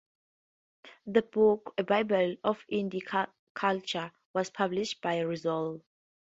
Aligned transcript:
The 1.05 1.21
book 1.21 1.75
a 1.77 1.83
bible 1.83 2.35
of 2.43 2.65
indie 2.71 3.05
culture 3.53 4.11
was 4.33 4.49
published 4.49 4.99
by 4.99 5.17
Rizzoli. 5.17 5.83